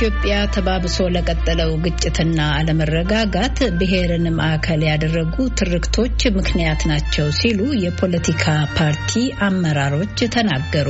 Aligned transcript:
በኢትዮጵያ 0.00 0.34
ተባብሶ 0.54 0.96
ለቀጠለው 1.14 1.70
ግጭትና 1.84 2.40
አለመረጋጋት 2.56 3.56
ብሔርን 3.78 4.26
ማዕከል 4.36 4.82
ያደረጉ 4.88 5.46
ትርክቶች 5.60 6.20
ምክንያት 6.36 6.82
ናቸው 6.90 7.26
ሲሉ 7.38 7.60
የፖለቲካ 7.84 8.44
ፓርቲ 8.76 9.14
አመራሮች 9.46 10.20
ተናገሩ። 10.34 10.88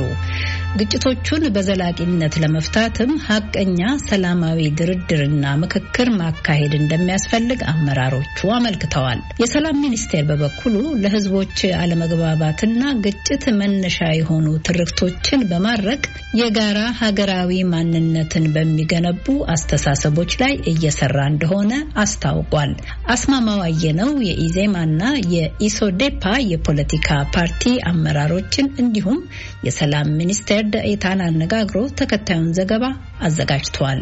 ግጭቶቹን 0.77 1.43
በዘላቂነት 1.53 2.33
ለመፍታትም 2.41 3.11
ሀቀኛ 3.25 3.79
ሰላማዊ 4.05 4.59
ድርድርና 4.79 5.45
ምክክር 5.61 6.07
ማካሄድ 6.19 6.73
እንደሚያስፈልግ 6.79 7.61
አመራሮቹ 7.71 8.49
አመልክተዋል። 8.57 9.21
የሰላም 9.41 9.79
ሚኒስቴር 9.83 10.23
በበኩሉ 10.29 10.75
ለሕዝቦች 11.03 11.55
አለመግባባትና 11.79 12.75
ግጭት 13.05 13.45
መነሻ 13.59 13.99
የሆኑ 14.19 14.47
ትርክቶችን 14.69 15.45
በማድረግ 15.51 16.03
የጋራ 16.39 16.79
ሀገራዊ 17.01 17.51
ማንነትን 17.71 18.45
በሚገነቡ 18.55 19.25
አስተሳሰቦች 19.53 20.31
ላይ 20.41 20.53
እየሰራ 20.73 21.17
እንደሆነ 21.31 21.73
አስታውቋል። 22.03 22.73
አስማማው 23.13 23.61
አየነው 23.67 24.11
የኢዜማና 24.27 25.01
የኢሶዴፓ 25.35 26.23
የፖለቲካ 26.51 27.05
ፓርቲ 27.35 27.63
አመራሮችን 27.91 28.47
እንዲሁም 28.81 29.19
የሰላም 29.67 30.07
ሚኒስቴር 30.19 30.58
ደኤታን 30.73 31.21
አነጋግሮ 31.25 31.79
ተከታዩን 31.99 32.49
ዘገባ 32.57 32.85
አዘጋጅቷል። 33.21 34.01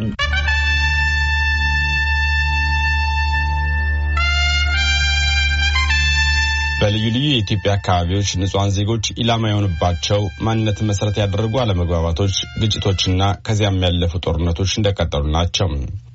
በልዩ 6.80 7.05
ልዩ 7.14 7.27
የኢትዮጵያ 7.30 7.72
አካባቢዎች 7.74 8.30
ንጹሐን 8.41 8.74
ዜጎች 8.76 9.05
ኢላማ 9.22 9.44
የሆኑባቸው 9.49 10.20
ማንነትን 10.48 10.90
መሰረት 10.90 11.16
ያደረጉ 11.22 11.54
አለመግባባቶች፣ 11.62 12.36
ግጭቶችና 12.62 13.32
ከዚያም 13.48 13.80
ያለፉ 13.86 14.20
ጦርነቶች 14.26 14.74
እንደቀጠሉ 14.77 15.24
ናቸው። 15.36 15.70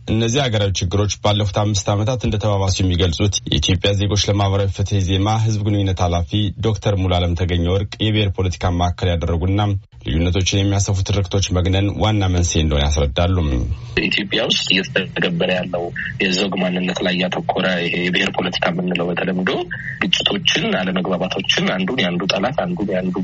እነዚህ 0.06 0.41
ሀገራዊ 0.45 0.70
ችግሮች 0.78 1.12
ባለፉት 1.25 1.56
አምስት 1.61 1.86
ዓመታት 1.92 2.20
እንደተባባሱ 2.27 2.77
የሚገልጹት 2.81 3.34
የኢትዮጵያ 3.47 3.91
ዜጎች 4.00 4.22
ለማህበራዊ 4.28 4.69
ፍትህ 4.77 5.00
ዜማ 5.09 5.34
ህዝብ 5.44 5.61
ግንኙነት 5.67 6.00
ኃላፊ 6.05 6.31
ዶክተር 6.67 6.94
ሙሉዓለም 7.03 7.36
ተገኘ 7.41 7.64
ወርቅ 7.75 7.92
የብሔር 8.05 8.31
ፖለቲካ 8.39 8.72
ማዕከል 8.78 9.11
ያደረጉና 9.12 9.61
ልዩነቶችን 10.06 10.61
የሚያሰፉ 10.61 10.98
ትርክቶች 11.09 11.47
መግነን 11.56 11.89
ዋና 12.03 12.22
መንስኤ 12.34 12.62
እንደሆነ 12.62 12.83
ያስረዳሉ። 12.86 13.36
ኢትዮጵያ 14.05 14.41
ውስጥ 14.50 14.67
እየተተገበረ 14.75 15.50
ያለው 15.59 15.84
የዘውግ 16.25 16.55
ማንነት 16.62 17.00
ላይ 17.06 17.16
ያተኮረ 17.22 17.66
ይሄ 17.84 17.94
የብሔር 18.06 18.33
ፖለቲካ 18.39 18.66
የምንለው 18.72 19.09
በተለምዶ 19.11 19.50
ግጭቶችን፣ 20.03 20.66
አለመግባባቶችን 20.81 21.66
አንዱን 21.77 22.00
የአንዱ 22.05 22.25
ጠላት 22.34 22.59
አንዱን 22.66 22.91
የአንዱ 22.94 23.16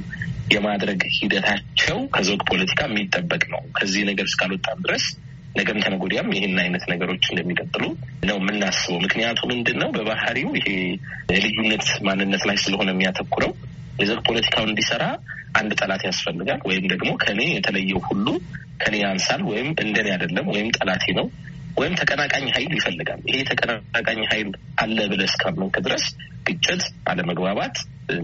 የማድረግ 0.54 1.00
ሂደታቸው 1.16 1.98
ከዘውግ 2.14 2.42
ፖለቲካ 2.50 2.82
የሚጠበቅ 2.88 3.42
ነው። 3.52 3.62
ከዚህ 3.78 4.04
ነገር 4.10 4.26
እስካልወጣን 4.30 4.78
ድረስ 4.86 5.06
ነገም 5.54 5.78
ከነገ 5.82 6.02
ወዲያም 6.04 6.28
ይህን 6.34 6.56
አይነት 6.62 6.84
ነገሮች 6.92 7.24
እንደሚቀጥሉ 7.30 7.84
ነው 8.28 8.36
የምናስበው። 8.40 8.98
ምክንያቱ 9.04 9.40
ምንድን 9.52 9.76
ነው? 9.82 9.88
በባህሪው 9.96 10.50
ይሄ 10.58 10.68
የልዩነት 11.32 11.86
ማንነት 12.08 12.42
ላይ 12.48 12.56
ስለሆነ 12.64 12.88
የሚያተኩረው 12.94 13.52
የዘውግ 13.98 14.22
ፖለቲካው 14.28 14.64
እንዲሰራ 14.68 15.04
አንድ 15.58 15.72
ጠላት 15.80 16.02
ያስፈልጋል። 16.08 16.60
ወይም 16.68 16.84
ደግሞ 16.92 17.10
ከኔ 17.22 17.40
የተለየው 17.54 18.00
ሁሉ 18.08 18.26
ከኔ 18.82 18.94
ያንሳል፣ 19.02 19.40
ወይም 19.50 19.68
እንደኔ 19.84 20.08
አይደለም፣ 20.14 20.46
ወይም 20.52 20.68
ጠላቴ 20.76 21.04
ነው፣ 21.18 21.26
ወይም 21.78 21.94
ተቀናቃኝ 22.00 22.46
ኃይል 22.54 22.72
ይፈልጋል። 22.78 23.20
ይሄ 23.28 23.38
ተቀናቃኝ 23.50 24.20
ኃይል 24.30 24.48
አለ 24.82 24.98
ብለህ 25.10 25.28
እስካመንክ 25.30 25.76
ድረስ 25.86 26.04
ግጭት፣ 26.48 26.82
አለመግባባት፣ 27.10 27.76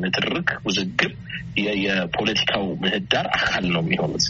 ንትርክ፣ 0.02 0.50
ውዝግብ 0.66 1.12
የፖለቲካው 1.80 2.64
ምህዳር 2.82 3.26
አካል 3.36 3.64
ነው 3.74 3.82
የሚሆኑት። 3.84 4.26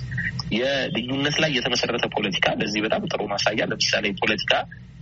የልዩነት 0.56 1.36
ላይ 1.42 1.50
የተመሰረተ 1.56 2.06
ፖለቲካ 2.16 2.46
ለዚህ 2.60 2.80
በጣም 2.86 3.02
ጥሩ 3.12 3.22
ማሳያ 3.30 3.62
ለምሳሌ 3.70 4.06
ፖለቲካ 4.22 4.52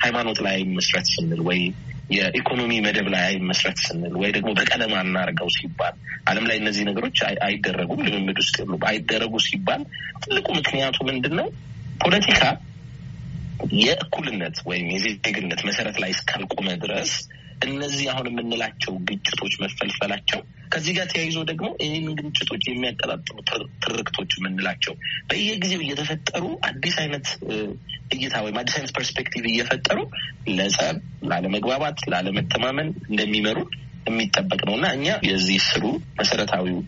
ሃይማኖት 0.04 0.38
ላይ 0.46 0.58
መስረት 0.76 1.06
ስንል 1.14 1.40
ወይ 1.48 1.60
የኢኮኖሚ 2.12 2.72
መደብ 2.86 3.06
ላይ 3.14 3.22
አይመስረት 3.28 3.78
ስንል 3.84 4.14
ወይ 4.20 4.30
ደግሞ 4.36 4.50
በቀለም 4.58 4.92
አናርገው 5.00 5.48
ሲባል 5.56 5.94
ዓለም 6.30 6.44
ላይ 6.50 6.56
እነዚህ 6.62 6.82
ነገሮች 6.90 7.18
አይደረጉም፣ 7.46 8.02
ልምምድ 8.06 8.38
ውስጥ 8.42 8.56
የሉም። 8.62 8.82
አይደረጉ 8.90 9.34
ሲባል 9.46 9.82
ትልቁ 10.24 10.46
ምክንያቱ 10.58 10.96
ምንድን 11.08 11.34
ነው? 11.40 11.48
ፖለቲካ 12.00 12.40
የእኩልነት 13.80 14.56
ወይም 14.68 14.88
የዜግነት 14.94 15.60
መሰረት 15.68 15.96
ላይ 16.02 16.10
እስካልቆመ 16.14 16.68
ድረስ 16.82 17.12
እነዚህ 17.66 18.06
አሁን 18.12 18.26
የምንላቸው 18.30 18.92
ግጭቶች 19.08 19.52
መፈልፈላቸው 19.62 20.40
ከዚህ 20.72 20.92
ጋር 20.96 21.06
ተያይዞ 21.12 21.38
ደግሞ 21.50 21.66
ይህንን 21.82 22.14
ግጭቶች 22.20 22.62
የሚያቀጣጥሉ 22.68 23.36
ትርክቶች 23.84 24.30
የምንላቸው 24.38 24.94
በየጊዜው 25.28 25.82
እየተፈጠሩ 25.84 26.44
አዲስ 26.68 26.96
አይነት 27.02 27.26
እይታ 28.14 28.34
ወይም 28.46 28.58
አዲስ 28.62 28.74
አይነት 28.78 28.92
perspective 28.96 29.44
እየፈጠሩ 29.52 29.98
ለጸብ፣ 30.52 30.96
ላለመግባባት፣ 31.30 32.00
ላለመተማመን 32.12 32.90
እንደሚመሩ 33.10 33.58
የሚጠበቅ 34.08 34.60
ነው። 34.68 34.74
እና 34.78 34.86
እኛ 34.96 35.08
የዚህ 35.28 35.58
ስሩ 35.68 35.84
መሰረታዊው 36.20 36.78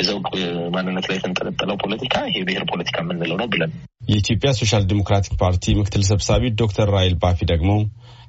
የዘውግ 0.00 0.28
ማንነት 0.74 1.06
ላይ 1.10 1.16
የተንጠለጠለው 1.18 1.76
ፖለቲካ 1.76 2.14
ይሄ 2.30 2.38
ፖለቲካ 2.72 2.96
የምንለው 3.02 3.36
ነው 3.42 3.46
ብለን 3.46 3.72
የኢትዮጵያ 4.08 4.50
ሶሻል 4.58 4.82
ዲሞክራቲክ 4.88 5.34
ፓርቲ 5.42 5.74
ምክትል 5.78 6.02
ሰብሳቢ 6.08 6.50
ዶክተር 6.60 6.88
ራይል 6.96 7.14
ባፊ 7.22 7.38
ደግሞ 7.52 7.70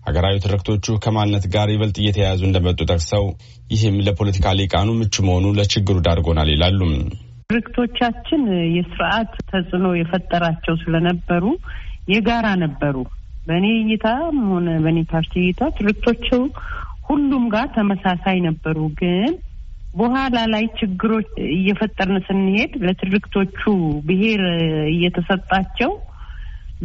ሀገራዊ 0.08 0.36
ትርክቶቹ 0.44 0.96
ከማንነት 1.04 1.46
ጋር 1.54 1.68
ይበልጥ 1.72 1.96
እየተያያዙ 2.02 2.42
እንደመጡ 2.48 2.80
ጠቅሰው 2.92 3.24
ይህም 3.72 3.96
ለፖለቲካ 4.08 4.54
ልሂቃኑ 4.60 4.90
ምቹ 5.00 5.24
መሆኑ 5.28 5.46
ለችግር 5.58 5.98
ዳርጎናል 6.08 6.50
ይላሉም። 6.54 6.94
ትርክቶቻችን 7.50 8.44
የስርዓት 8.76 9.34
ተጽዕኖ 9.52 9.88
የፈጠራቸው 9.98 10.76
ስለነበሩ 10.84 11.44
የጋራ 12.10 12.48
ነበሩ። 12.64 12.96
በእኔ 13.48 13.66
እይታም 13.82 14.38
ሆነ 14.52 14.70
በእኔ 14.86 15.00
ፓርቲ 15.12 15.34
እይታ 15.44 15.64
ትርክቶቹ 15.78 16.28
ሁሉም 17.10 17.44
ጋር 17.54 17.68
ተመሳሳይ 17.76 18.38
ነበሩ። 18.48 18.78
ግን 19.02 19.34
በኋላ 19.96 20.38
ላይ 20.54 20.66
ችግሮች 20.80 21.30
እየፈጠርን 21.52 22.18
ስንሄድ 22.26 22.72
ለትርክቶቹ 22.86 23.62
ብሔር 24.08 24.42
እየተሰጣቸው 24.94 25.92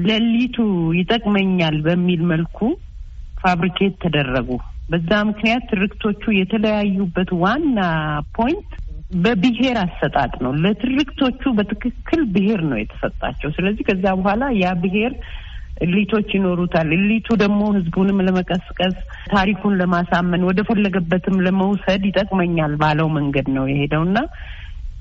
elite 0.00 0.40
ኡ 0.40 0.56
ይጠቅመኛል 0.98 1.76
በሚል 1.86 2.20
መልኩ 2.32 2.58
fabricate 3.42 3.94
ተደረጉ። 4.04 4.48
በዛ 4.88 5.10
ምክንያት 5.28 5.64
ትርክቶቹ 5.70 6.22
የተለያዩበት 6.36 7.30
ዋና 7.42 7.78
point 8.36 8.70
በብሔር 9.16 9.76
አሰጣጥ 9.82 10.32
ነው። 10.44 10.52
ለትርክቶቹ 10.64 11.42
በትክክል 11.58 12.20
ብሔር 12.34 12.60
ነው 12.70 12.78
የተሰጣቸው። 12.80 13.50
ስለዚህ 13.56 13.84
ከዚያ 13.88 14.12
በኋላ 14.18 14.44
ያ 14.62 14.72
ብሔር 14.82 15.14
elite 15.78 16.06
ኦች 16.06 16.28
ይኖሩታል። 16.36 16.88
elite 16.96 17.19
ኡ 17.19 17.28
ደግሞ 17.42 17.60
ህዝቡንም 17.76 18.22
ለመቀስቀስ 18.26 18.96
ታሪኩን 19.32 19.76
ለማሳመን 19.80 20.46
ወደ 20.48 20.60
ፈለገበትም 20.68 21.36
ለመውሰድ 21.46 22.02
ይጠቅመኛል 22.08 22.74
ባለው 22.82 23.08
መንገድ 23.18 23.48
ነው 23.56 23.66
የሄደው 23.70 24.04
እና 24.08 24.18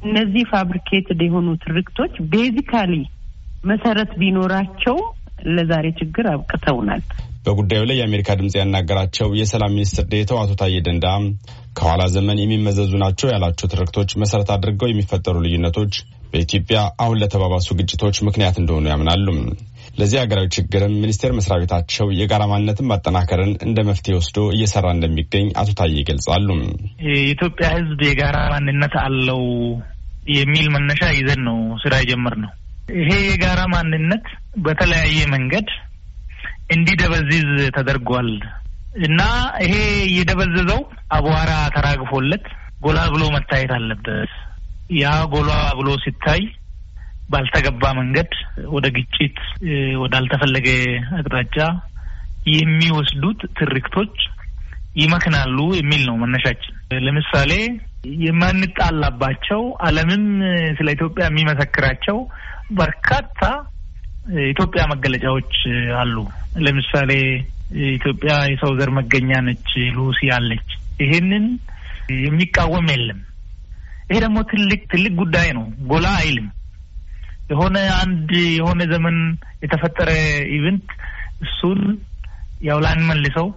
እነዚህ 0.03 0.44
fabricated 0.52 1.22
የሆኑ 1.25 1.47
ትርክቶች 1.63 2.13
basically 2.34 2.94
መሰረት 3.63 4.12
ቢኖራቸው 4.22 4.97
ለዛሬ 5.50 5.88
ችግር 6.00 6.25
አብቅተውናል። 6.31 7.01
በጉዳዩ 7.46 7.81
ላይ 7.90 7.97
የአሜሪካ 8.00 8.30
ድምጽ 8.40 8.56
ያናገራቸው 8.59 9.28
የሰላም 9.40 9.75
ሚኒስትር 9.78 10.06
ዴኤታው 10.12 10.40
አቶ 10.41 10.53
ታዬ 10.62 10.78
ደንዳ 10.88 11.06
ከኋላ 11.78 12.03
ዘመን 12.16 12.41
የሚመዘዙ 12.41 12.91
ናቸው 13.03 13.28
ያላቸው 13.34 13.69
ትርክቶች 13.74 14.12
መሰረት 14.22 14.50
አድርገው 14.56 14.90
የሚፈጠሩ 14.91 15.36
ልዩነቶች 15.46 15.94
በኢትዮጵያ 16.34 16.80
አሁን 17.03 17.19
ለተባባሱ 17.22 17.68
ግጭቶች 17.80 18.18
ምክንያት 18.28 18.57
እንደሆኑ 18.62 18.86
ያምናሉ። 18.94 19.28
ለዚህ 20.00 20.18
ሀገራዊ 20.22 20.48
ችግርም 20.56 20.94
ሚኒስቴር 21.02 21.32
መስሪያ 21.38 21.56
ቤታቸው 21.62 22.07
የጋራ 22.18 22.44
ማንነትን 22.51 22.88
ማጠናከርን 22.92 23.51
እንደ 23.66 23.80
መፍትሄ 23.88 24.13
ወስዶ 24.18 24.38
እየሰራ 24.56 24.86
እንደሚገኝ 24.96 25.48
አቶ 25.62 25.69
ታዬ 25.80 25.96
ይገልጻሉ። 26.00 26.48
የኢትዮጵያ 27.07 27.68
ሕዝብ 27.75 28.01
የጋራ 28.07 28.38
ማንነት 28.54 28.96
አለው 29.04 29.42
የሚል 30.34 30.68
መነሻ 30.75 31.01
ይዘን 31.18 31.42
ነው 31.48 31.60
ስራ 31.84 31.94
የጀመርነው። 32.01 32.51
ይሄ 33.00 33.10
የጋራ 33.24 33.62
ማንነት 33.74 34.25
በተለያየ 34.66 35.19
መንገድ 35.34 35.68
እንዲደበዝዝ 36.69 37.48
ተደርጓል 37.78 38.30
እና 39.01 39.22
ይሄ 39.63 39.74
እየደበዘዘው 40.07 40.81
አቧራ 41.18 41.51
ተራግፎለት 41.75 42.46
ጎላ 42.81 43.00
ብሎ 43.13 43.24
መታየት 43.36 43.72
አለበት። 43.78 44.31
ያ 45.00 45.06
ጎላ 45.34 45.51
ብሎ 45.80 45.90
ሲታይ 46.04 46.42
ባልተገባ 47.30 47.84
መንገድ 48.00 48.31
ወደ 48.76 48.86
ግጭት፣ 48.96 49.38
ወዳልተፈለገ 50.02 50.68
አቅጣጫ 51.20 51.58
የሚወስዱት 52.54 53.42
ትርክቶች 53.60 54.16
ይመክናሉ 54.96 55.58
የሚል 55.80 56.02
ነው 56.10 56.16
መነሻችን። 56.22 56.76
ለምሳሌ 57.06 57.52
የማንጣላባቸው 58.26 59.62
ዓለምም 59.88 60.24
ስለ 60.78 60.88
ኢትዮጵያ 60.98 61.24
የሚመሰክራቸው 61.28 62.18
በርካታ 62.72 63.42
ኢትዮጵያ 64.50 64.82
መገለጫዎች 64.92 65.54
አሉ። 66.02 66.16
ለምሳሌ 66.66 67.12
ኢትዮጵያ 67.90 68.34
የሰው 68.52 68.72
ዘር 68.80 68.92
መገኛ 69.00 69.32
ነች፣ 69.48 69.68
ሉሲ 69.98 70.30
አለች። 70.38 70.70
ይሄንን 71.02 71.46
የሚቃወም 72.25 72.88
የለም። 72.94 73.20
ይሄ 74.10 74.18
ደግሞ 74.20 74.40
ትልቅ 74.52 74.80
ትልቅ 74.94 75.12
ጉዳይ 75.22 75.50
ነው፣ 75.58 75.66
ጎላ 75.92 76.08
አይልም። 76.22 76.48
የሆነ 77.50 77.78
አንድ 78.01 78.30
የሆነ 78.56 78.81
ዘመን 78.92 79.18
የተፈጠረ 79.63 80.10
event 80.57 80.90
እሱን 81.42 81.80
ያው 82.62 82.80
ላንመልሰው 82.86 83.48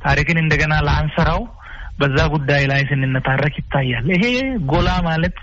ታሪክን 0.00 0.38
እንደገና 0.42 0.74
ላንሰራው 0.86 1.40
በዛ 1.98 2.18
ጉዳይ 2.34 2.62
ላይ 2.70 2.82
ስንነታረክ 2.90 3.54
ይታያል። 3.60 4.06
ይሄ 4.14 4.24
ጎላ 4.70 4.90
ማለት 5.08 5.38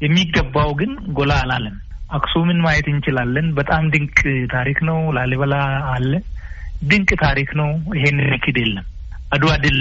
የሚገባው 0.00 0.70
ግን 0.80 0.92
ጎላ 1.18 1.32
አላለም። 1.42 1.76
አክሱምን 2.10 2.58
ማየት 2.64 2.86
እንችላለን። 2.92 3.46
በጣም 3.58 3.84
ድንቅ 3.92 4.18
ታሪክ 4.52 4.78
ነው። 4.88 4.98
ላሊበላ 5.16 5.54
አለ፣ 5.92 6.12
ድንቅ 6.82 7.10
ታሪክ 7.22 7.50
ነው። 7.60 7.68
ይሄን 7.98 8.18
ንክድ 8.32 8.56
የለም። 8.62 8.86
አድዋ 9.32 9.52
ድል 9.62 9.78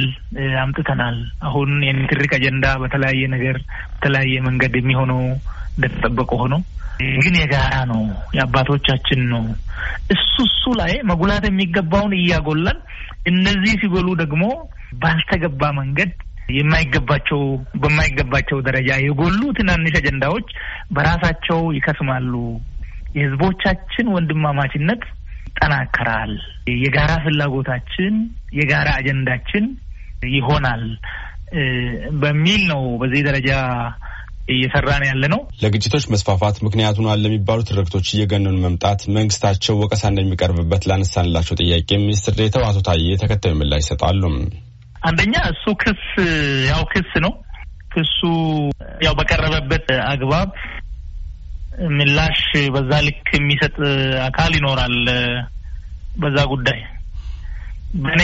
አምጥተናል። 0.61 1.17
አሁን 1.47 1.71
የንትርክ 1.87 2.33
አጀንዳ 2.37 2.65
በተለያየ 2.83 3.23
ነገር 3.33 3.57
በተለያየ 3.93 4.35
መንገድ 4.47 4.75
የሚሆነው 4.79 5.23
እንደተጠበቀ 5.77 6.31
ሆኖ 6.41 6.53
ግን 7.17 7.35
የጋራ 7.39 7.75
ነው፣ 7.91 8.01
የአባቶቻችን 8.35 9.21
ነው። 9.31 9.43
እሱ 10.13 10.33
እሱ 10.47 10.73
ላይ 10.79 10.91
መጉላት 11.09 11.45
የሚገባውን 11.47 12.13
እያጎላን 12.17 12.79
እነዚህ 13.25 13.73
ሲጎሉ 13.81 14.07
ደግሞ 14.21 14.43
ባልተገባ 15.01 15.61
መንገድ 15.79 16.11
የማይገባቸው 16.49 17.41
በማይገባቸው 17.81 18.57
ደረጃ 18.67 18.89
የጎሉ 19.03 19.41
ትናንሽ 19.57 19.95
አጀንዳዎች 19.99 20.47
በራሳቸው 20.91 21.59
ይከስማሉ። 21.77 22.33
የህዝቦቻችን 23.15 24.11
ወንድማማችነት 24.15 25.01
ይጠናከራል። 25.47 26.33
የጋራ 26.81 27.11
ፍላጎታችን 27.23 28.13
የጋራ 28.59 28.89
አጀንዳችን 28.99 29.65
ይሆናል 30.35 30.83
በሚል 32.21 32.61
ነው 32.69 32.83
በዚህ 33.01 33.21
ደረጃ 33.27 33.49
እየሰራን 34.51 35.03
ያለ 35.07 35.23
ነው። 35.33 35.41
ለግጭቶች 35.63 36.05
መስፋፋት 36.13 36.57
ምክንያት 36.65 36.97
ሆኗል 37.01 37.21
ለሚባሉ 37.23 37.59
ትርክቶች 37.69 38.07
እየገነኑ 38.11 38.55
መምጣት 38.63 39.01
መንግስታቸው 39.17 39.79
ወቀሳ 39.81 40.03
እንደሚቀርብበት 40.11 40.85
ላነሳንላቸው 40.91 41.57
ጥያቄ 41.61 41.89
ሚኒስትር 42.03 42.35
ዴኤታው 42.39 42.65
አቶ 42.69 42.79
ታዬ 42.87 43.07
ተከታዩ 43.23 43.53
ምላሽ 43.59 43.83
ይሰጣሉ። 43.85 44.23
አንደኛ 45.03 45.35
እሱ 45.51 45.65
ክስ 45.81 46.03
ያው 46.71 46.83
ክስ 46.91 47.11
ነው። 47.25 47.33
ክሱ 47.93 48.19
ያው 49.05 49.13
በቀረበበት 49.19 49.87
አግባብ 50.11 50.49
ምላሽ 51.97 52.41
በዛ 52.73 52.91
ልክ 53.05 53.27
የሚሰጥ 53.35 53.75
አካል 54.27 54.51
ይኖራል። 54.57 54.97
በዛ 56.15 56.37
ጉዳይ 56.51 56.79
በእኔ 57.95 58.21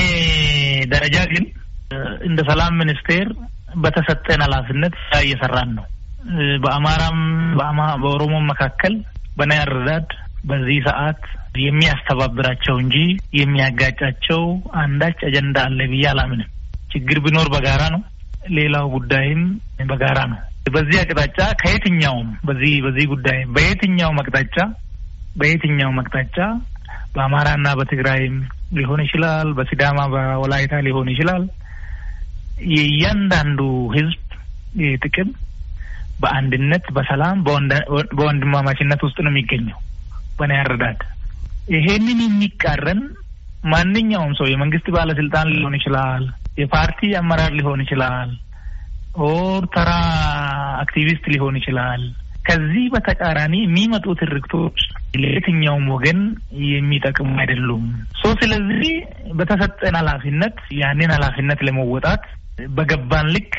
ደረጃ 0.91 1.17
ግን 1.31 1.45
እንደ 2.27 2.39
ሰላም 2.49 2.73
ሚኒስቴር 2.81 3.27
በተሰጠን 3.83 4.41
ኃላፊነት 4.45 4.95
እየሰራን 5.19 5.69
ነው። 5.77 5.85
በአማራም 6.63 7.19
በኦሮሞም 8.01 8.47
መካከል 8.51 8.93
አረዳድ 9.57 10.07
በዚህ 10.43 10.77
ሰዓት 10.87 11.21
የሚያስተባብራቸው 11.61 12.75
እንጂ 12.81 12.95
የሚያጋጫቸው 13.39 14.41
አንዳች 14.81 15.19
አጀንዳ 15.27 15.57
አለ 15.67 15.79
ብዬ 15.91 16.03
አላምንም። 16.11 16.49
ችግር 16.91 17.17
ቢኖር 17.25 17.47
በጋራ 17.53 17.83
ነው። 17.95 18.01
ሌላው 18.49 18.85
ጉዳይም 18.95 19.41
በጋራ 19.89 20.19
ነው። 20.31 20.39
በዚህ 20.67 20.97
አቅጣጫ 21.01 21.39
ከየትኛውም 21.61 22.29
በዚህ 22.47 22.73
በዚህ 22.85 23.05
ጉዳይ 23.13 23.39
በየትኛውም 23.55 24.19
አቅጣጫ 24.21 24.57
በየትኛውም 25.35 25.99
አቅጣጫ 26.01 26.37
በአማራና 27.15 27.67
በትግራይም 27.79 28.35
ሊሆን 28.77 29.01
ይችላል፣ 29.05 29.49
በሲዳማ 29.57 29.99
በወላይታ 30.13 30.75
ሊሆን 30.87 31.09
ይችላል። 31.13 31.43
የእያንዳንዱ 32.71 33.59
ህዝብ 33.95 34.19
ጥቅም 35.03 35.29
በአንድነት 36.19 36.85
በሰላም 36.95 37.37
በወንድማማችነት 38.17 39.01
ውስጥ 39.07 39.17
ነው 39.25 39.31
የሚገኘው። 39.33 39.79
በእኔ 40.39 40.53
አረዳድ 40.61 40.99
ይሄንን 41.67 42.19
የሚቃረን 42.23 43.01
ማንኛውም 43.63 44.33
ሰው 44.39 44.47
የመንግስት 44.49 44.87
ባለስልጣን 44.95 45.47
ሊሆን 45.53 45.75
ይችላል፣ 45.79 46.23
የፓርቲ 46.59 47.09
አመራር 47.19 47.51
ሊሆን 47.57 47.81
ይችላል፣ 47.85 48.29
or 49.25 49.63
ተራ 49.75 49.91
አክቲቪስት 50.83 51.25
ሊሆን 51.33 51.55
ይችላል። 51.59 52.01
ከዚህ 52.45 52.83
በተቃራኒ 52.93 53.55
የሚመጡ 53.61 54.05
ትርክቶች 54.19 54.77
ለየትኛውም 55.15 55.85
ወገን 55.93 56.19
የሚጠቅሙ 56.67 57.29
አይደሉም። 57.41 57.85
so 58.19 58.31
ስለዚህ 58.41 58.93
በተሰጠን 59.39 59.95
ኃላፊነት 59.99 60.57
ያንን 60.81 61.13
ኃላፊነት 61.15 61.61
ለመወጣት 61.67 62.23
በገባን 62.77 63.27
ልክ 63.35 63.51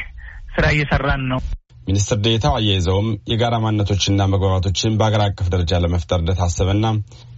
ስራ 0.55 0.67
እየሰራን 0.75 1.25
ነው። 1.33 1.41
ሚኒስትር 1.89 2.19
ዴኤታው 2.25 2.55
አያይዘውም 2.57 3.09
የጋራ 3.31 3.55
ማንነቶችና 3.63 4.29
መግባባቶችን 4.33 4.97
በአገር 4.99 5.23
አቀፍ 5.27 5.47
ደረጃ 5.55 5.81
ለመፍጠር 5.85 6.21
እንደታሰበና 6.21 6.87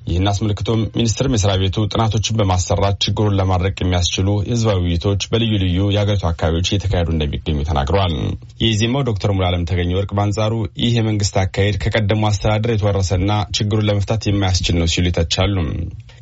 ይህን 0.06 0.28
አስመልክቶም 0.30 0.80
ሚኒስቴር 0.96 1.26
መስሪያ 1.32 1.54
ቤቱ 1.60 1.76
ጥናቶችን 1.92 2.36
በማሰራት 2.38 2.96
ችግሩን 3.04 3.36
ለማድረቅ 3.40 3.74
የሚያስችሉ 3.80 4.28
የህዝባዊ 4.42 4.78
ውይይቶች 4.84 5.22
በልዩ 5.32 5.52
ልዩ 5.62 5.78
የአገሪቱ 5.94 6.24
አካባቢዎች 6.30 6.68
እየተካሄዱ 6.70 7.08
እንደሚገኙ 7.14 7.58
ተናግረዋል። 7.68 8.14
የኢዜማው 8.62 9.06
ዶክተር 9.10 9.32
ሙሉዓለም 9.34 9.66
ተገኘ 9.70 9.90
ወርቅ 9.98 10.10
በአንጻሩ 10.18 10.52
ይህ 10.82 10.94
የመንግስት 10.98 11.36
አካሄድ 11.42 11.76
ከቀደሙ 11.84 12.22
አስተዳደር 12.30 12.72
የተወረሰና 12.74 13.30
ችግሩን 13.58 13.88
ለመፍታት 13.90 14.28
የማያስችል 14.28 14.78
ነው 14.80 14.90
ሲሉ 14.94 15.06
ይተቻሉ። 15.12 15.56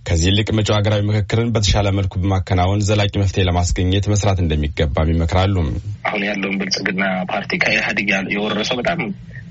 ከዚህ 0.09 0.29
ይልቅ 0.31 0.49
መጪው 0.57 0.75
ሀገራዊ 0.77 1.01
ምክክርን 1.07 1.49
በተሻለ 1.55 1.89
መልኩ 1.97 2.13
በማከናወን 2.21 2.85
ዘላቂ 2.89 3.13
መፍትሄ 3.23 3.43
ለማስገኘት 3.49 4.05
መስራት 4.13 4.39
እንደሚገባም 4.43 5.11
ይመክራሉ። 5.13 5.55
አሁን 6.09 6.23
ያለውን 6.29 6.57
ብልጽግና 6.61 7.03
ፓርቲ 7.33 7.59
ከኢህአዴግ 7.63 8.09
የወረሰው 8.35 8.79
በጣም 8.81 9.01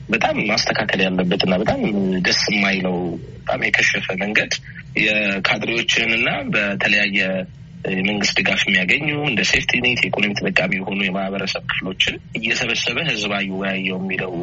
በጣም 0.10 0.36
ማስተካከል 0.50 1.00
ያለበትና 1.06 1.54
በጣም 1.64 1.80
ደስ 2.26 2.42
የማይለው 2.52 2.96
በጣም 3.40 3.64
የከሸፈ 3.68 4.08
መንገድ 4.22 4.52
የካድሬዎችንና 5.02 6.28
በተለያየ 6.54 7.20
የመንግስት 7.94 8.36
ድጋፍ 8.38 8.62
የሚያገኙ 8.66 9.08
እንደ 9.28 9.42
safety 9.50 9.72
net 9.84 10.00
የኢኮኖሚ 10.02 10.32
ተጠቃሚ 10.38 10.72
የሆኑ 10.78 11.00
የማህበረሰብ 11.06 11.64
ክፍሎችን 11.72 12.16
እየሰበሰበ 12.40 12.98
ህዝብ 13.10 13.32
አወያየው 13.38 13.98
የሚለው 14.00 14.34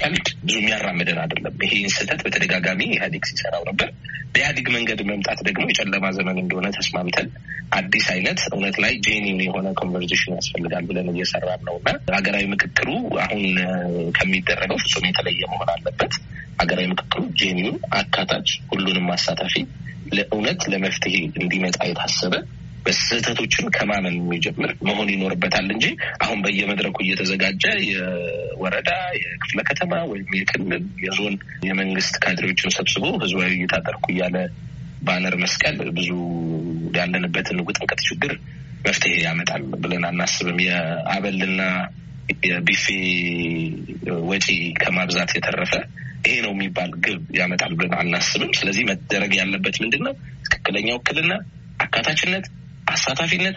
ቀልድ 0.00 0.26
ብዙ 0.44 0.54
የሚያራምደን 0.60 1.18
አይደለም። 1.22 1.56
ይሄን 1.66 1.92
ስህተት 1.96 2.20
በተደጋጋሚ 2.26 2.80
ኢህአዴግ 2.90 3.24
ሲሰራው 3.30 3.64
ነበር። 3.70 3.90
በኢህአዴግ 4.32 4.66
መንገድ 4.74 5.00
መምጣት 5.10 5.38
ደግሞ 5.48 5.64
የጨለማ 5.68 6.06
ዘመን 6.16 6.38
እንደሆነ 6.40 6.68
ተስማምተን 6.76 7.28
አዲስ 7.72 8.06
አይነት 8.14 8.40
እውነት 8.50 8.76
ላይ 8.82 8.92
genuine 9.06 9.38
የሆነ 9.44 9.68
conversation 9.80 10.36
ያስፈልጋል 10.38 10.84
ብለን 10.88 11.08
እየሰራን 11.12 11.62
ነው 11.68 11.76
እና 11.80 11.88
ሀገራዊ 12.16 12.44
ምክክሩ 12.52 12.88
አሁን 13.24 13.44
ከሚደረገው 14.18 14.78
ፍጹም 14.84 15.06
የተለየ 15.08 15.42
መሆን 15.52 15.70
አለበት። 15.74 16.14
ሀገራዊ 16.60 16.86
ምክክሩ 16.92 17.22
ጄኒውን 17.40 17.78
አካታች፣ 17.98 18.50
ሁሉንም 18.70 19.08
አሳታፊ 19.14 19.54
ለእውነት 20.12 20.60
ለመፍትሄ 20.72 21.14
እንዲመጣ 21.40 21.78
የታሰበ 21.88 22.34
በስህተቶችን 22.86 23.66
ከማመን 23.76 24.16
የሚጀምር 24.18 24.70
መሆን 24.88 25.08
ይኖርበታል 25.12 25.68
እንጂ 25.74 25.86
አሁን 26.24 26.38
በየመድረኩ 26.44 26.96
እየተዘጋጀ 27.04 27.64
የወረዳ 27.88 28.90
የክፍለ 29.20 29.60
ከተማ 29.70 29.92
ወይም 30.12 30.28
የክልል 30.38 30.84
የዞን 31.04 31.36
የመንግስት 31.68 32.16
ካድሬዎችን 32.24 32.74
ሰብስቦ 32.76 33.04
ህዝባዊ 33.24 33.50
ውይይት 33.54 33.74
አደረኩ 33.78 34.06
እያለ 34.14 34.36
ባነር 35.02 35.34
መስቀል 35.42 35.78
ብዙ 35.96 36.10
ያለንበትን 36.96 37.58
ውጥንቅጥ 37.66 38.00
ችግር 38.08 38.32
መፍትሄ 38.86 39.14
ያመጣል 39.26 39.62
ብለን 39.82 40.04
አናስብም። 40.08 40.58
የአበልና 40.64 41.62
የቢፌ 42.44 42.84
ወጪ 44.28 44.46
ከማብዛት 44.80 45.30
የተረፈ 45.36 45.72
ይሄ 46.26 46.36
ነው 46.44 46.52
የሚባል 46.54 46.90
ግብ 47.04 47.24
ያመጣል 47.38 47.72
ብለን 47.78 47.94
አናስብም። 48.00 48.52
ስለዚህ 48.58 48.84
መደረግ 48.90 49.32
ያለበት 49.40 49.76
ምንድን 49.82 50.02
ነው? 50.06 50.14
ትክክለኛ 50.46 50.88
ውክልና፣ 50.98 51.32
አካታችነት 51.80 52.44
አሳታፊነት 53.08 53.56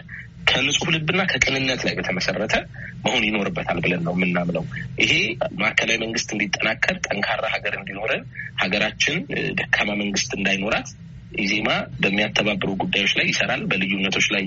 ከንጹህ 0.50 0.88
ልብና 0.94 1.20
ከቅንነት 1.30 1.80
ላይ 1.86 1.94
በተመሰረተ 1.96 2.54
መሆን 3.04 3.22
ይኖርበታል 3.26 3.78
ብለን 3.84 4.02
ነው 4.06 4.14
የምናምነው። 4.16 4.64
ይሄ 5.02 5.12
ማዕከላዊ 5.60 5.96
መንግስት 6.02 6.28
እንዲጠናከር፣ 6.34 6.96
ጠንካራ 7.06 7.44
ሀገር 7.54 7.74
እንዲኖረን፣ 7.80 8.22
ሀገራችን 8.62 9.16
ደካማ 9.60 9.90
መንግስት 10.02 10.30
እንዳይኖራት 10.38 10.88
ኢዜማ 11.36 11.68
በሚያተባብሩ 12.00 12.70
ጉዳዮች 12.82 13.12
ላይ 13.18 13.26
ይሰራል። 13.30 13.60
በልዩነቶች 13.70 14.26
ላይ 14.34 14.44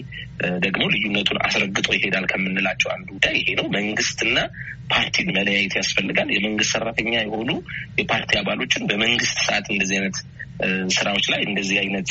ደግሞ 0.66 0.84
ልዩነቱን 0.94 1.38
አስረግጦ 1.46 1.88
ይሄዳል 1.98 2.26
ከምንላቸው 2.32 2.90
አንዱ 2.96 3.08
ጉዳይ 3.14 3.36
ይሄ 3.40 3.50
ነው። 3.60 3.68
መንግስትና 3.78 4.38
ፓርቲን 4.92 5.30
መለያየት 5.38 5.76
ያስፈልጋል። 5.80 6.30
የመንግስት 6.36 6.74
ሰራተኛ 6.76 7.14
የሆኑ 7.22 7.52
የፓርቲ 8.00 8.32
አባሎችን 8.42 8.88
በመንግስት 8.92 9.38
ሰዓት 9.48 9.68
እንደዚህ 9.74 9.98
አይነት 10.00 10.18
ስራዎች 10.94 11.26
ላይ 11.34 11.42
እንደዚህ 11.48 11.78
አይነት 11.84 12.10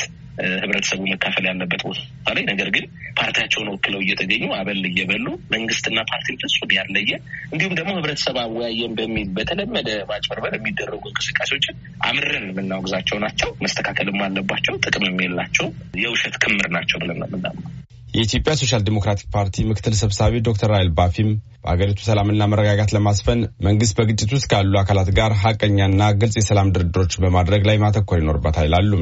ህብረተሰቡ 0.57 1.01
መካፈል 1.11 1.45
ያለበት 1.49 1.83
ቦታ 1.87 2.01
ላይ 2.37 2.45
ነገር 2.51 2.69
ግን 2.75 2.85
ፓርቲያቸውን 3.19 3.69
ወክለው 3.73 4.01
እየተገኙ 4.05 4.45
አበል 4.59 4.81
እየበሉ 4.91 5.27
መንግስትና 5.53 5.99
ፓርቲን 6.11 6.39
ፍጹም 6.43 6.71
ያለየ 6.79 7.11
እንዲሁም 7.53 7.75
ደግሞ 7.79 7.91
ህብረተሰብ 7.99 8.39
አወያየን 8.43 8.97
በሚል 8.99 9.29
በተለመደ 9.37 9.91
ማጭበርበር 10.11 10.55
የሚደረጉ 10.59 11.03
እንቅስቃሴዎችን 11.13 11.77
አምርረን 12.09 12.49
የምናወግዛቸው 12.51 13.19
ናቸው። 13.25 13.51
መስተካከልም 13.65 14.19
አለባቸው። 14.27 14.75
ጥቅም 14.87 15.21
የላቸው 15.23 15.69
የውሸት 16.03 16.37
ክምር 16.45 16.69
ናቸው 16.77 16.99
ብለን 17.03 17.21
ነው 17.23 17.29
የምናምነው። 17.31 17.71
የኢትዮጵያ 18.15 18.53
ሶሻል 18.61 18.83
ዲሞክራቲክ 18.87 19.29
ፓርቲ 19.35 19.65
ምክትል 19.69 19.95
ሰብሳቢ 20.01 20.41
ዶክተር 20.49 20.71
ራይል 20.73 20.91
ባፊም 20.97 21.31
በሀገሪቱ 21.63 22.01
ሰላምና 22.09 22.49
መረጋጋት 22.53 22.91
ለማስፈን 22.97 23.41
መንግስት 23.67 23.95
በግጭት 23.99 24.31
ውስጥ 24.37 24.49
ካሉ 24.53 24.75
አካላት 24.81 25.11
ጋር 25.19 25.33
ሀቀኛና 25.43 26.11
ግልጽ 26.21 26.37
የሰላም 26.39 26.73
ድርድሮች 26.75 27.15
በማድረግ 27.23 27.65
ላይ 27.71 27.79
ማተኮር 27.85 28.21
ይኖርበታል 28.23 28.67
ይላሉ። 28.69 28.93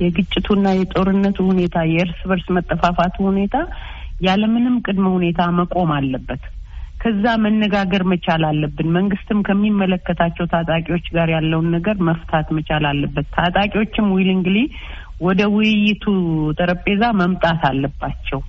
የግጭቱና 0.00 0.66
የጦርነቱ 0.76 1.38
ሁኔታ፣ 1.48 1.78
የእርስ 1.92 2.20
በርስ 2.30 2.46
መጠፋፋቱ 2.56 3.16
ሁኔታ 3.28 3.56
ያለምንም 4.20 4.76
ቅድመ 4.84 5.06
ሁኔታ 5.16 5.40
መቆም 5.58 5.90
አለበት። 5.96 6.44
ከዛ 7.00 7.24
መነጋገር 7.42 8.02
መቻል 8.12 8.42
አለብን። 8.48 8.88
መንግስትም 8.96 9.40
ከሚመለከታቸው 9.48 10.46
ታጣቂዎች 10.52 11.04
ጋር 11.16 11.28
ያለውን 11.34 11.68
ነገር 11.76 11.96
መፍታት 12.08 12.48
መቻል 12.56 12.84
አለበት። 12.90 13.26
ታጣቂዎችም 13.36 14.08
willingly 14.16 14.56
ወደ 15.20 15.42
ውይይቱ 15.54 16.04
ጠረጴዛ 16.58 17.04
መምጣት 17.20 17.62
አለባቸው። 17.70 18.40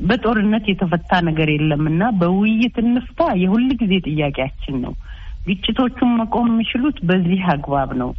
በጦርነት 0.00 0.64
የተፈታ 0.70 1.12
ነገር 1.28 1.48
የለም 1.52 1.84
እና 1.90 2.02
በውይይት 2.20 2.76
እንፍታ 2.84 3.20
የሁል 3.42 3.66
ጊዜ 3.80 3.94
ጥያቄያችን 4.08 4.76
ነው። 4.84 4.92
ግጭቶቹን 5.46 6.10
መቆም 6.20 6.48
የሚችሉት 6.50 6.98
በዚህ 7.08 7.42
አግባብ 7.54 7.90
ነው። 8.02 8.10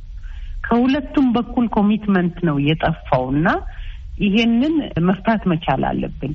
ከሁለቱም 0.70 1.28
በኩል 1.36 1.66
commitment 1.76 2.38
ነው 2.48 2.58
የጠፋው 2.66 3.26
እና 3.34 3.48
ይሄንን 4.20 4.76
መፍታት 5.08 5.44
መቻል 5.52 5.84
አለብን። 5.90 6.34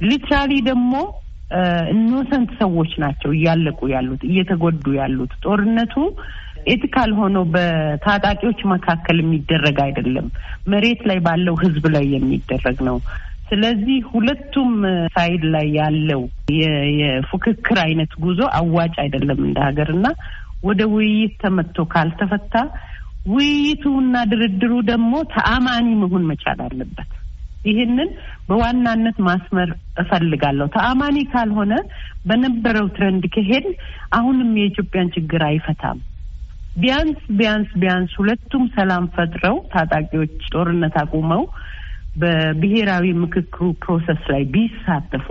literally 0.00 0.52
ደግሞ 0.68 0.92
innocent 1.94 2.50
ሰዎች 2.60 2.90
ናቸው 3.02 3.30
እያለቁ 3.36 3.78
ያሉት 3.92 4.22
እየተጎዱ 4.28 4.84
ያሉት። 4.98 5.32
ጦርነቱ 5.44 5.94
ethical 6.66 7.10
ሆኖ 7.18 7.36
በታጣቂዎች 7.54 8.60
መካከል 8.72 9.16
የሚደረግ 9.20 9.76
አይደለም፣ 9.86 10.26
መሬት 10.66 11.00
ላይ 11.10 11.18
ባለው 11.26 11.54
ህዝብ 11.62 11.84
ላይ 11.94 12.06
የሚደረግ 12.14 12.78
ነው። 12.88 12.96
ስለዚህ 13.48 13.98
ሁለቱም 14.10 14.72
side 15.14 15.42
ላይ 15.54 15.66
ያለው 15.78 16.22
የፉክክር 16.98 17.78
አይነት 17.86 18.12
ጉዞ 18.24 18.40
አዋጭ 18.58 18.94
አይደለም 19.04 19.40
እንደ 19.46 19.58
ሀገር 19.68 19.90
እና 19.94 20.06
ወደ 20.62 20.82
ውይይት 20.94 21.34
ተመጥቶ 21.42 21.86
ካልተፈታ 21.92 22.54
ውይይቱና 23.26 24.16
ድርድሩ 24.30 24.72
ደግሞ 24.90 25.14
ተአማኒ 25.32 25.86
መሆን 26.02 26.22
መቻል 26.30 26.60
አለበት። 26.66 27.10
ይህንን 27.64 28.10
በዋናነት 28.48 29.16
ማስመር 29.28 29.70
እፈልጋለሁ። 30.02 30.66
ተአማኒ 30.76 31.16
ካልሆነ 31.32 31.72
በነበረው 32.24 32.86
trend 32.96 33.24
ከሄድ 33.34 33.66
አሁንም 34.12 34.50
የኢትዮጵያን 34.60 35.12
ችግር 35.16 35.42
አይፈታም። 35.48 35.98
ቢያንስ 36.76 37.20
ቢያንስ 37.38 37.70
ቢያንስ 37.82 38.12
ሁለቱም 38.18 38.64
ሰላም 38.76 39.04
ፈጥረው 39.14 39.56
ታጣቂዎች 39.72 40.34
ጦርነት 40.52 40.96
አቁመው 41.02 41.42
በብሔራዊ 42.16 43.06
ምክክሩ 43.22 43.66
process 43.82 44.22
ላይ 44.32 44.42
ቢሳተፉ 44.54 45.26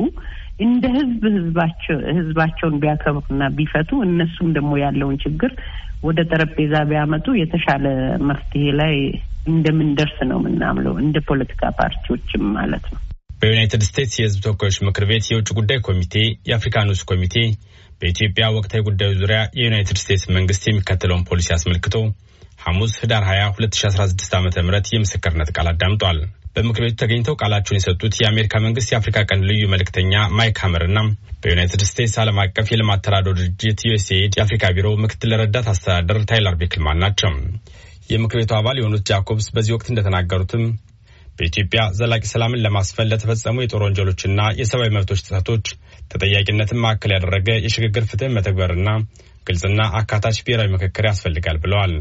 እንደ 0.60 0.86
ህዝብ 0.96 1.24
ህዝባቸው 1.36 1.98
ህዝባቸውን 2.18 2.76
ቢያከብሩና 2.84 3.44
ቢፈቱ 3.58 3.90
እነሱም 4.06 4.48
ደግሞ 4.56 4.72
ያለውን 4.84 5.18
ችግር 5.26 5.52
ወደ 6.04 6.20
ጠረጴዛ 6.32 6.74
ቢያመጡ 6.90 7.28
የተሻለ 7.40 7.86
መፍትሄ 8.30 8.66
ላይ 8.80 8.96
እንደምንደርስ 9.52 10.18
ነው 10.30 10.40
የምናምነው 10.42 10.96
እንደ 11.04 11.18
ፖለቲካ 11.30 11.70
ፓርቲዎችም 11.80 12.44
ማለት 12.58 12.86
ነው። 12.94 13.00
በዩናይትድ 13.42 13.84
ስቴትስ 13.88 14.16
የህዝብ 14.20 14.40
ተወካዮች 14.46 14.78
ምክር 14.88 15.04
ቤት 15.10 15.26
የውጭ 15.32 15.50
ጉዳይ 15.60 15.80
ኮሚቴ 15.88 16.16
የአፍሪካ 16.50 16.86
ንዑስ 16.88 17.02
ኮሚቴ 17.12 17.36
በኢትዮጵያ 18.02 18.46
ወቅታዊ 18.58 18.82
ጉዳዮች 18.88 19.18
ዙሪያ 19.22 19.40
የዩናይትድ 19.60 20.00
ስቴትስ 20.02 20.26
መንግስት 20.38 20.64
የሚከተለውን 20.68 21.28
ፖሊሲ 21.30 21.50
አስመልክቶ 21.56 21.96
ሐሙስ 22.60 22.94
ህዳር 23.02 23.24
20 23.26 23.52
2016 23.58 24.36
ዓ 24.36 24.66
ም 24.66 24.72
የምስክርነት 24.92 25.50
ቃል 25.56 25.68
አዳምጧል። 25.72 26.20
በምክር 26.56 26.84
ቤቱ 26.86 26.96
ተገኝተው 27.02 27.36
ቃላቸውን 27.40 27.78
የሰጡት 27.78 28.14
የአሜሪካ 28.18 28.54
መንግስት 28.66 28.90
የአፍሪካ 28.92 29.18
ቀንድ 29.30 29.44
ልዩ 29.50 29.64
መልእክተኛ 29.74 30.14
ማይክ 30.38 30.60
ሀመርና 30.64 31.00
በዩናይትድ 31.42 31.82
ስቴትስ 31.90 32.16
ዓለም 32.22 32.40
አቀፍ 32.44 32.68
የልማት 32.72 33.04
ተራድኦ 33.06 33.34
ድርጅት 33.40 33.82
ዩኤስኤድ 33.88 34.36
የአፍሪካ 34.38 34.72
ቢሮ 34.78 34.90
ምክትል 35.04 35.34
ረዳት 35.42 35.68
አስተዳዳሪ 35.74 36.20
ታይለር 36.32 36.56
ቤክልማን 36.62 37.02
ናቸው። 37.04 37.32
የምክር 38.10 38.40
ቤቱ 38.42 38.54
አባል 38.58 38.80
የሆኑት 38.80 39.06
ጃኮብስ 39.10 39.48
በዚህ 39.56 39.76
ወቅት 39.76 39.90
እንደተናገሩትም 39.92 40.64
በኢትዮጵያ 41.40 41.82
ዘላቂ 41.98 42.24
ሰላምን 42.32 42.64
ለማስፈን 42.66 43.10
ለተፈጸሙ 43.12 43.58
የጦር 43.62 43.82
ወንጀሎችና 43.86 44.42
የሰብአዊ 44.60 44.92
መብቶች 44.96 45.24
ጥሰቶች 45.26 45.66
ተጠያቂነትን 46.12 46.82
ማዕከል 46.84 47.12
ያደረገ 47.16 47.50
የሽግግር 47.66 48.06
ፍትህ 48.12 48.34
መተግበርና 48.38 48.90
ግልጽና 49.48 49.82
አካታች 50.00 50.38
ብሔራዊ 50.46 50.70
ምክክር 50.74 51.06
ያስፈልጋል 51.10 51.60
ብለዋል። 51.64 51.94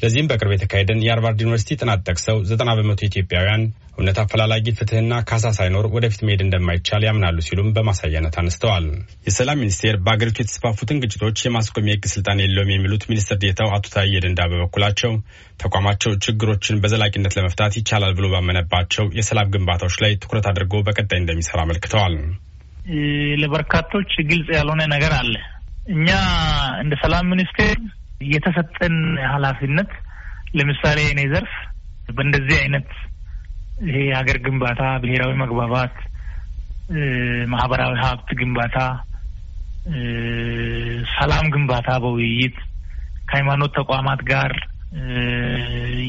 ለዚህም 0.00 0.28
በቅርብ 0.30 0.52
የተካሄደን 0.54 1.02
የሃርቫርድ 1.04 1.40
ዩኒቨርሲቲ 1.42 1.76
ጥናት 1.80 2.00
ጠቅሰው 2.08 2.36
ዘጠና 2.50 2.70
በመቶ 2.78 3.00
ኢትዮጵያውያን 3.08 3.62
እውነት 3.94 4.18
አፈላላጊ 4.22 4.66
ፍትህና 4.76 5.14
ካሳ 5.28 5.46
ሳይኖር 5.56 5.86
ወደፊት 5.94 6.20
መሄድ 6.26 6.42
እንደማይቻል 6.44 7.02
ያምናሉ 7.06 7.38
ሲሉም 7.46 7.68
በማሳያነት 7.76 8.36
አነስተዋል። 8.42 8.86
የሰላም 9.26 9.60
ሚኒስቴር 9.62 9.96
በአገሪቱ 10.04 10.38
የተስፋፉትን 10.42 11.00
ግጭቶች 11.02 11.44
የማስቆም 11.44 11.88
የህግ 11.90 12.06
ስልጣን 12.14 12.42
የለውም 12.44 12.72
የሚሉት 12.74 13.04
ሚኒስትር 13.10 13.38
ዴታው 13.44 13.70
አቶ 13.76 13.92
ታዬ 13.94 14.22
ደንዳ 14.24 14.40
በበኩላቸው 14.52 15.12
ተቋማቸው 15.60 16.12
ችግሮችን 16.26 16.80
በዘላቂነት 16.84 17.36
ለመፍታት 17.38 17.78
ይቻላል 17.80 18.14
ብሎ 18.18 18.28
ባመነባቸው 18.34 19.06
የሰላም 19.18 19.52
ግንባታዎች 19.54 19.96
ላይ 20.04 20.14
ትኩረት 20.22 20.48
አድርጎ 20.52 20.82
በቀጣይ 20.88 21.20
እንደሚሰራ 21.22 21.60
አመልክተዋል። 21.66 22.16
ለበርካቶች 23.40 24.12
ግልጽ 24.28 24.48
ያልሆነ 24.56 24.82
ነገር 24.92 25.12
አለ። 25.20 25.34
እኛ 25.92 26.08
እንደ 26.82 26.94
ሰላም 27.02 27.28
ሚኒስቴር 27.32 27.76
የተሰጠን 28.20 28.96
ኃላፊነት 29.32 29.90
ለምሳሌ 30.54 30.98
እኔ 31.12 31.20
ዘርፍ 31.32 31.52
በእንደዚህ 32.08 32.56
አይነት 32.62 32.88
ይሄ 33.80 33.98
የሀገር 34.08 34.38
ግንባታ፣ 34.46 34.80
ብሔራዊ 35.02 35.32
መግባባት፣ 35.42 35.94
ማህበራዊ 37.52 37.94
ሀብት 38.02 38.28
ግንባታ፣ 38.40 38.76
ሰላም 41.14 41.46
ግንባታ 41.54 41.88
በውይይት 42.02 42.56
ከሃይማኖት 43.28 43.72
ተቋማት 43.78 44.20
ጋር 44.30 44.52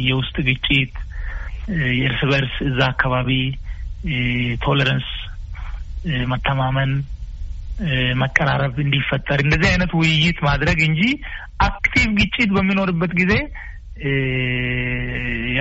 የውስጥ 0.08 0.36
ግጭት፣ 0.48 0.94
የእርስ 2.00 2.22
በርስ 2.32 2.56
እዛ 2.70 2.80
አካባቢ 2.94 3.30
tolerance፣ 4.64 5.10
መተማመን፣ 6.32 6.92
መቀራረብ 8.22 8.76
እንዲፈጠር 8.84 9.40
እንደዚህ 9.42 9.70
አይነት 9.72 9.92
ውይይት 10.00 10.40
ማድረግ 10.48 10.80
እንጂ 10.88 11.02
active 11.64 12.08
ግጭት 12.20 12.50
በሚኖርበት 12.56 13.12
ጊዜ 13.20 13.34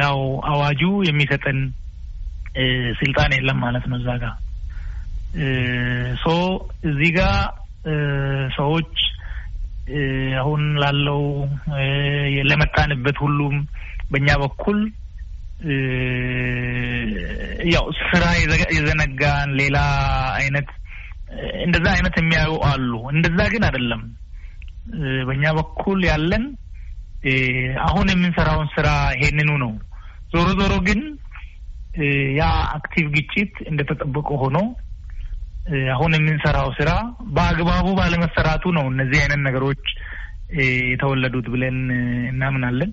ያው 0.00 0.18
አዋጁ 0.50 0.82
የሚሰጠን 1.08 1.58
ስልጣን 3.00 3.32
የለም 3.36 3.58
ማለት 3.64 3.84
ነው። 3.90 3.98
እዛ 4.00 4.10
ጋር 4.22 4.34
ሶ 6.22 6.28
እዚህ 6.90 7.10
ጋር 7.18 7.34
ሰዎች 8.56 8.94
አሁን 10.40 10.62
ላለው 10.82 11.22
ለመጣንበት 12.50 13.16
ሁሉም 13.24 13.54
በእኛ 14.10 14.28
በኩል 14.42 14.78
ያው 17.74 17.86
ስራ 18.02 18.24
የዘነጋን 18.74 19.50
ሌላ 19.60 19.78
አይነት 20.38 20.68
እንደዛ 21.64 21.86
አይነት 21.94 22.14
የሚያዩ 22.20 22.52
አሉ። 22.68 22.92
እንደዛ 23.12 23.38
ግን 23.52 23.64
አይደለም። 23.68 24.02
በእኛ 25.28 25.44
በኩል 25.58 26.00
ያለን 26.10 26.44
አሁን 27.86 28.06
የምንሰራውን 28.12 28.68
ስራ 28.74 28.88
ይሄንኑ 29.16 29.50
ነው። 29.64 29.72
ዞሮ 30.32 30.48
ዞሮ 30.60 30.74
ግን 30.86 31.00
ያ 32.38 32.44
active 32.74 33.06
ግጭት 33.16 33.54
እንደተጠበቀ 33.70 34.28
ሆኖ 34.42 34.58
አሁን 35.94 36.12
የምንሰራው 36.16 36.68
ስራ 36.78 36.90
በአግባቡ 37.34 37.86
ባለመሰራቱ 37.98 38.72
ነው 38.76 38.84
እነዚህ 38.92 39.18
አይነት 39.22 39.40
ነገሮች 39.48 39.84
የተወለዱት 40.90 41.46
ብለን 41.54 41.76
እናምናለን። 42.30 42.92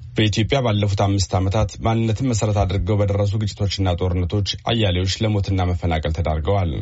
በኢትዮጵያ 0.00 0.58
ባለፉት 0.66 1.00
አምስት 1.04 1.32
ዓመታት 1.38 1.70
ማንነትን 1.84 2.28
መሰረት 2.30 2.56
አድርገው 2.62 2.96
በደረሱ 3.00 3.32
ግጭቶችና 3.42 3.88
ጦርነቶች 4.00 4.48
አያሌዎች 4.70 5.14
ለሞትና 5.22 5.66
መፈናቀል 5.70 6.14
ተዳርገዋል። 6.16 6.72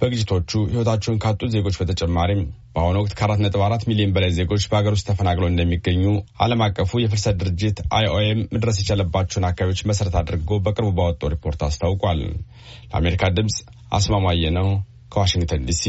በግጭቶቹ 0.00 0.50
ሕይወታቸውን 0.70 1.20
ካጡ 1.22 1.48
ዜጎች 1.54 1.76
በተጨማሪም 1.80 2.40
በአሁኑ 2.74 2.96
ወቅት 3.00 3.14
ከአራት 3.18 3.40
ነጥብ 3.44 3.62
አራት 3.66 3.82
ሚሊዮን 3.88 4.14
በላይ 4.16 4.30
ዜጎች 4.38 4.64
በሀገር 4.70 4.94
ውስጥ 4.96 5.06
ተፈናቅለው 5.08 5.48
እንደሚገኙ 5.50 6.04
ዓለም 6.44 6.62
አቀፉ 6.66 7.00
የፍልሰት 7.02 7.38
ድርጅት 7.40 7.80
አይኦኤም 7.98 8.40
መድረስ 8.54 8.78
የቻለባቸውን 8.82 9.48
አካባቢዎች 9.50 9.82
መሰረት 9.90 10.16
አድርጎ 10.20 10.60
በቅርቡ 10.66 10.90
ባወጣው 10.98 11.32
ሪፖርት 11.34 11.62
አስታውቋል። 11.68 12.22
ለአሜሪካ 12.90 13.32
ድምፅ 13.38 13.58
አስማማየ 13.98 14.52
ነው 14.58 14.68
ከዋሽንግተን 15.12 15.66
ዲሲ 15.70 15.84